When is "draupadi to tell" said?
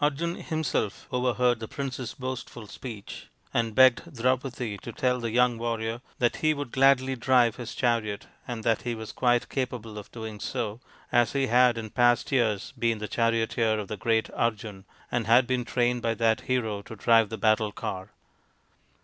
4.17-5.19